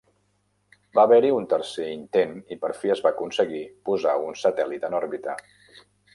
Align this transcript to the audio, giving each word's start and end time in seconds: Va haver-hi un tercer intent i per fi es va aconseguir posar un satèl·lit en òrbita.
Va 0.99 1.03
haver-hi 1.07 1.29
un 1.39 1.45
tercer 1.51 1.85
intent 1.97 2.33
i 2.57 2.57
per 2.65 2.73
fi 2.79 2.95
es 2.95 3.05
va 3.09 3.11
aconseguir 3.17 3.63
posar 3.91 4.19
un 4.31 4.41
satèl·lit 4.47 4.89
en 4.91 4.99
òrbita. 5.03 5.39